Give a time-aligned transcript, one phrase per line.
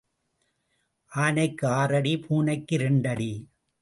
[1.11, 3.31] ஆனைக்கு ஆறு அடி பூனைக்கு இரண்டு அடி.